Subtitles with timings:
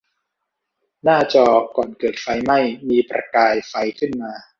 [1.03, 2.59] หน้าจอก่อนเกิดไฟไหม้
[2.89, 4.31] มีประกายไฟขึ้นมา